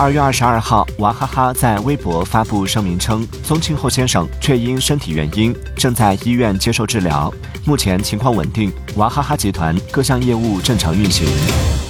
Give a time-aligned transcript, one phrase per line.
[0.00, 7.30] 二月二十二号娃哈哈在微博发布声明称宗庆后先生却因身体原因正在医院接受治疗。
[7.66, 11.89] 目前情况稳定娃哈哈集团各项业务正常运行。